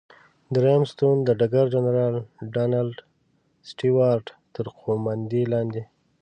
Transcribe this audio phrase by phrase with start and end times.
[0.55, 2.15] دریم ستون د ډګر جنرال
[2.53, 2.97] ډانلډ
[3.69, 5.83] سټیوارټ تر قوماندې لاندې.